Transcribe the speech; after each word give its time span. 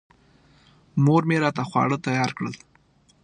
مور 1.03 1.23
مې 1.29 1.37
راته 1.43 1.63
خواړه 1.69 1.97
تیار 2.05 2.31
کړل. 2.37 2.55